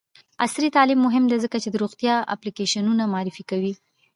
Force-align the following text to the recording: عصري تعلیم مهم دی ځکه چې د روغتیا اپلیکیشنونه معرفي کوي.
عصري 0.43 0.67
تعلیم 0.75 0.99
مهم 1.07 1.23
دی 1.31 1.37
ځکه 1.45 1.57
چې 1.63 1.69
د 1.71 1.75
روغتیا 1.83 2.15
اپلیکیشنونه 2.35 3.03
معرفي 3.13 3.43
کوي. 3.51 3.73